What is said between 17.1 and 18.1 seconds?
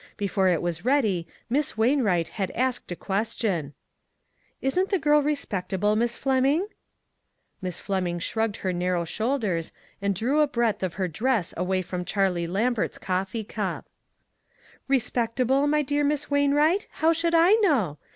should I know?